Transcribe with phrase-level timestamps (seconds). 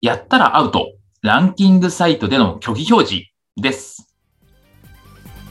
[0.00, 3.28] やったらアウトランキングサイトでの虚偽表示
[3.60, 4.16] です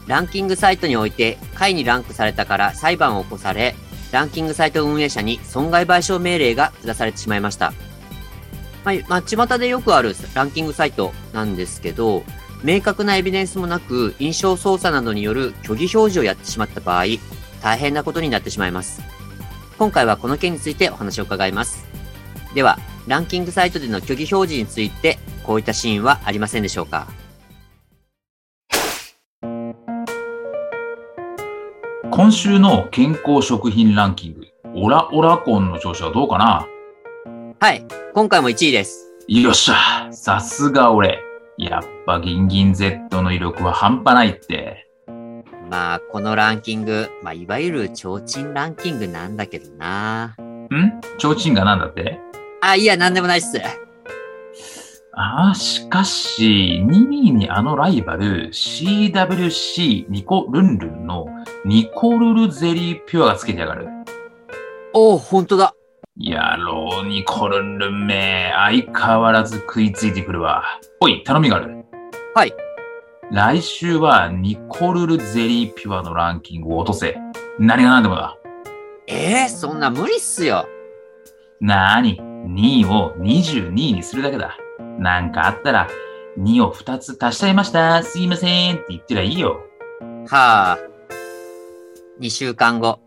[0.06, 3.74] ランキングサイトにおいて下位にランクされたから裁判を起こされ
[4.10, 7.72] ランキングサイト運営者に損害賠償命令が下されてしまいました
[8.84, 12.24] まあ、ま、でよくあるランキングサイトなんですけど、
[12.62, 17.04] 明確なエビデンスもなく、印象操作などによる虚偽表示をやってしまった場合、
[17.62, 19.02] 大変なことになってしまいます。
[19.78, 21.86] 今回はこの件についてお話を伺います。
[22.54, 22.78] では、
[23.10, 27.08] ランキングサイトでの虚偽表示について、こういったシーンはありませんでしょうか？
[32.12, 36.68] 今週の健康食品ランキング、オラオラコンの調子はどうかな？
[37.58, 37.84] はい。
[38.14, 39.12] 今回も1位です。
[39.26, 40.08] よっしゃ。
[40.12, 41.18] さすが俺。
[41.58, 44.86] やっぱギンギン Z の威力は半端ないって。
[45.68, 50.36] まあ、このランキング、まあ、いわゆる提灯ランキングなんだけどな。
[50.36, 51.00] ん？
[51.18, 52.20] 提灯がなんだって？
[52.62, 53.60] あ、いや、なんでもないっす。
[55.12, 61.26] ああ、しかし、2位にあのライバル、CWC ニコルンルンの
[61.64, 63.88] ニコルルゼリーピュアがつけてやがる。
[64.94, 65.74] おお、ほんとだ。
[66.16, 70.64] やろうにコルンルンめ、相変わらず食いついてくるわ。
[71.00, 71.84] おい、頼みがある。
[72.34, 72.54] はい。
[73.30, 77.16] 来週はニコルルゼリーピュアのランキングを落とせ。
[77.58, 78.36] 何が何でもだ。
[79.06, 80.66] ええー、そんな無理っすよ。
[81.60, 84.56] なーに、2位を22位にするだけだ。
[84.98, 85.88] なんかあったら、
[86.38, 88.02] 2を2つ足しちゃいました。
[88.02, 89.60] すいませんって言ってりゃいいよ。
[90.28, 90.78] はあ。
[92.20, 93.00] 2週間後。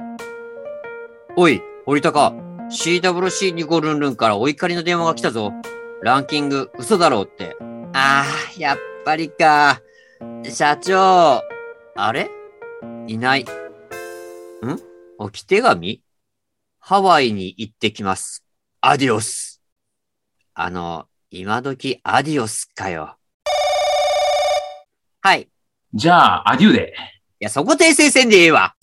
[1.36, 2.34] おい、堀高。
[2.72, 5.52] CWC ニコルンルンからお怒りの電話が来たぞ。
[6.02, 7.56] ランキング嘘だろうって。
[7.94, 9.82] ああ、やっぱりか。
[10.44, 11.42] 社長。
[11.96, 12.30] あれ？
[13.08, 13.44] いない。
[13.44, 13.46] ん？
[15.18, 16.02] 置き手紙
[16.80, 18.44] ハワイに行ってきます。
[18.86, 19.62] アディオス。
[20.54, 23.16] あの、今時アディオスかよ。
[25.22, 25.48] はい。
[25.94, 26.94] じゃあ、アデューで。
[27.40, 28.76] いや、そこ訂正せんでええわ。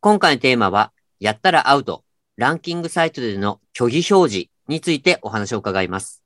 [0.00, 2.04] 今回のテーマは、やったらアウト、
[2.36, 6.22] ランキングサイトでの虚偽表示についてお話を伺います。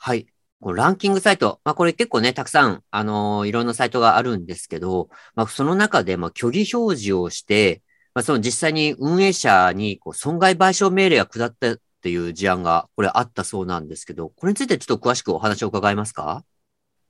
[0.00, 0.26] はい。
[0.60, 7.80] このランキングサイト、まあこれ結構ね、たくさん、あのー、いろんなサイトがあるんですけど、まあその中で、まあ虚偽表示をして、
[8.14, 16.44] まあその実際に運営者にこう損害賠償命令が下ったっていう事案が、これあったそうなんですけど、これについてちょっと詳しくお話を伺えますか？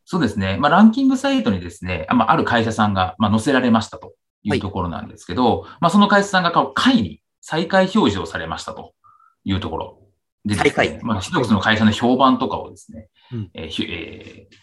[0.04, 0.56] そうですね。
[0.58, 4.14] まあランキングサイトにですね、まあある会社さんが、まあ載せられましたと。
[4.46, 8.92] いうところなんですけど、はい、まあその会社さんが会に再開表示をされましたと
[9.42, 10.02] いうところ
[10.44, 14.54] で、ね、再開まあ一つの会社の評判とかをですね、うん、えーえー、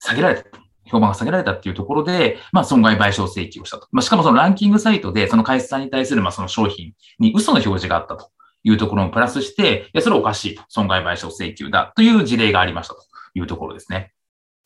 [0.00, 0.58] 下げられたと。
[0.86, 3.88] 評判が下げられたっていうところで、まあ、損害賠償請求をしたと。
[3.92, 8.30] まあ、しかもそのランキングサイトで、その会社さんに対する、まあ、その商品に嘘の表示があったと
[8.62, 10.62] いうところもプラスして、いや、それおかしいと。
[10.68, 13.00] 損害賠償請求だという事例がありましたと
[13.34, 14.12] いうところですね。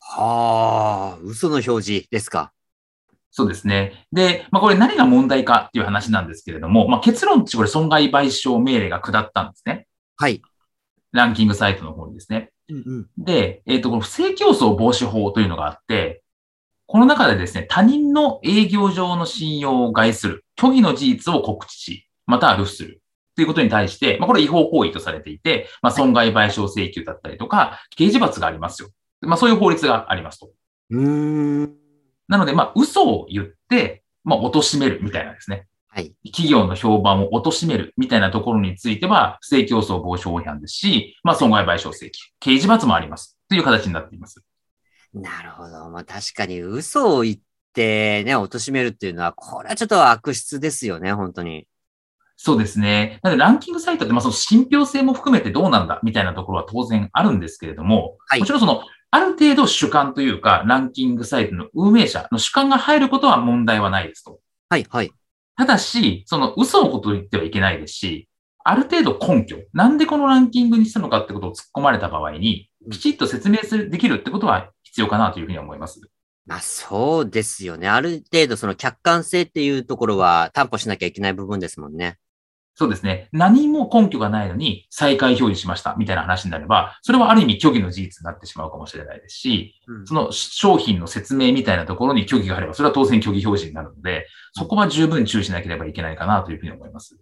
[0.00, 2.52] はあ、嘘の表示ですか。
[3.30, 4.06] そうですね。
[4.12, 9.86] で、まあ、これ何が問題かっていう話なんですけれども、まあ、結論値これ損害賠償命令が下ったんですね。
[10.16, 10.42] はい。
[11.12, 12.49] ランキングサイトの方にですね。
[12.70, 16.22] うんうん、で、えっ、ー、と、この不正競争防止法というのがあって、
[16.86, 23.00] この中でですね、他人の営業上の信用を害する、虚偽の事実を告知し、または付する。
[23.36, 28.90] ということに対して、まあ、これ違法行為とされていて、まあ、損害賠償請求だったりとか、刑事罰がありますよ。
[29.20, 30.50] まあ、そういう法律がありますと。
[30.90, 31.74] うん。
[32.28, 35.68] なので、まあ、嘘を言って、まあ、貶めるみたいなですね。
[35.92, 36.14] はい。
[36.24, 43.36] 企業の評判を貶めるみたいなところについては、不正競争防止法違反ですし、まあ、損害賠償請求、刑事罰もあります。
[43.48, 44.42] という形になっています。
[45.12, 45.90] なるほど。
[45.90, 47.36] まあ、確かに嘘を言っ
[47.74, 51.66] てね、貶めるっていうのは、これはちょっと悪質ですよね、本当に。
[52.36, 53.18] そうですね。
[53.22, 64.38] なので、ランキングサイトって、まあ、その信憑性も含めてどうなんだみたいなところは当然あるんですけれども、はい、もちろんそのある程度主観というか、ランキングサイトの運営者の主観が入ることは問題はないですと。
[64.68, 65.12] はい、はい。
[65.60, 68.30] ただし、その嘘のことを言ってはいけないですし、
[68.64, 76.00] ある程度根拠、なんでこのランキングにしたのかってことを突っ込まれた場合に、きちっと説明する、できるってことは必要かなというふうに思います。
[76.46, 77.90] まあそうですよね。
[77.90, 82.16] ある程度その客観性っていうところは担保しなきゃいけない部分ですもんね。
[82.74, 83.28] そうですね。
[83.32, 97.18] 何も根拠がないのに再開表示しましたみたいな話になれば、それはある意味虚偽の事実になってしまうかもしれないですし、うんその商品の説明みたいなところに虚偽があれば、それは当然虚偽表示になるので、そこは十分注意しなければいけないかなというふうに思います。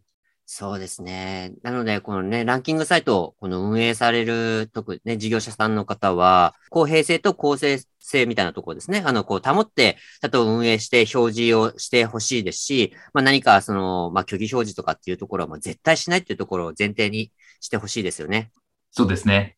[0.51, 1.53] そうですね。
[1.63, 9.03] なので、このね、ランキングサイトをこの運営される、特にね、事業者さんの方は、公平性と公正性みたいなところですね。
[9.05, 17.31] あの、こう、保って、ちゃんと運営して表示をしてほしいですし、まあ何か、その、まあ虚偽表示とかっていうところは、もう絶対しないっていうところを前提に
[17.61, 18.51] してほしいですよね。
[18.91, 19.58] そうですね。